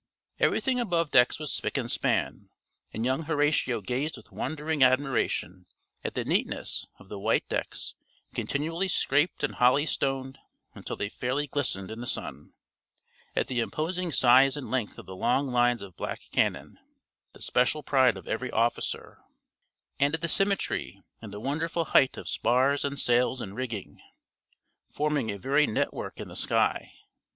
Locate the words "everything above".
0.39-1.11